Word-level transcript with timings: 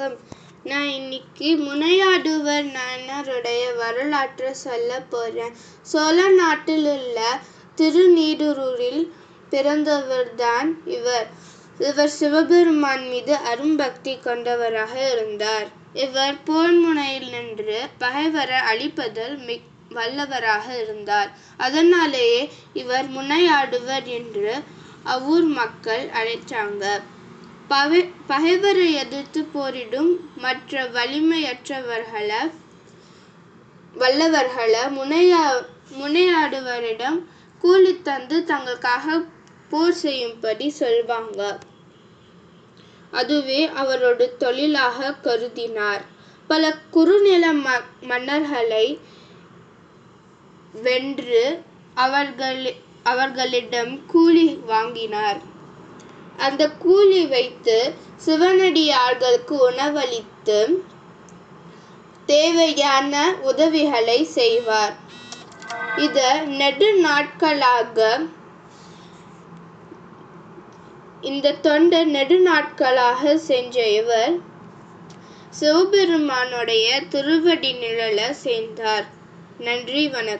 வணக்கம். 0.00 0.20
நான் 0.64 0.90
இன்னைக்கு 0.90 1.48
முனையாடுவர் 1.64 2.68
நாயனாருடைய 2.76 3.62
வரலாற்றை 3.76 4.52
சொல்ல 4.54 5.00
போறேன். 5.10 5.52
சோழ 5.82 6.28
நாட்டில் 6.28 6.86
உள்ள 6.86 7.18
திருநீடூரில் 7.78 9.02
பிறந்தவர்தான் 9.50 10.70
இவர். 10.96 11.28
இவர் 11.78 12.14
சிவபெருமான் 12.18 13.04
மீது 13.08 13.36
அரும்பக்தி 13.52 14.14
கொண்டவராக 14.20 14.94
இருந்தார். 15.12 15.68
இவர் 15.92 16.42
போர் 16.44 16.80
முனையில் 16.86 17.30
நின்று 17.30 17.80
பகைவரை 17.98 18.60
அழிப்பதில் 18.72 19.36
மிக் 19.46 19.70
வல்லவராக 19.98 20.66
இருந்தார். 20.82 21.30
அதனாலேயே 21.56 22.42
இவர் 22.74 23.08
முனையாடுவர் 23.18 24.08
என்று 24.18 24.52
அவ்வூர் 25.04 25.48
மக்கள் 25.60 26.06
அழைத்தாங்க 26.20 26.86
பகை 27.72 28.00
பகைவரை 28.26 28.92
எதிர்த்து 28.92 29.40
போரிடும் 29.44 30.10
மற்ற 30.36 30.82
வலிமையற்றவர்களை 30.84 32.40
வல்லவர்களை 33.94 34.82
முனையா 34.98 35.42
முனையாடுவரிடம் 36.00 37.18
கூலி 37.62 37.92
தந்து 38.02 38.36
தங்களுக்காக 38.46 39.06
போர் 39.70 39.92
செய்யும்படி 39.92 40.66
சொல்வாங்க. 40.78 41.40
அதுவே 43.10 43.60
அவரோட 43.82 44.36
தொழிலாக 44.36 45.14
கருதினார். 45.24 46.02
பல 46.46 46.72
குறுநில 46.90 47.52
ம 47.52 47.78
மன்னர்களை 48.08 48.86
வென்று 50.82 51.44
அவர்கள் 51.94 52.62
அவர்களிடம் 53.02 54.06
கூலி 54.06 54.48
வாங்கினார். 54.66 55.40
அந்த 56.46 56.62
கூலி 56.84 57.22
வைத்து 57.26 57.76
சிவனடியார்களுக்கு 58.26 59.54
உணவளித்து 59.68 60.58
தேவையான 62.26 63.12
உதவிகளை 63.50 64.18
செய்வார். 64.38 64.94
இத 65.96 66.18
நெடு 66.60 66.88
நாட்களாக 67.06 68.18
இந்த 71.30 71.56
தொண்டை 71.66 72.04
நெடு 72.04 72.38
நாட்களாக 72.40 73.36
செஞ்ச 73.48 73.86
இவர் 74.00 74.34
சிவபெருமானுடைய 75.50 76.88
திருவடி 77.08 77.72
நிழலை 77.74 78.30
சேர்ந்தார். 78.44 79.06
நன்றி 79.58 80.02
வணக்கம். 80.08 80.28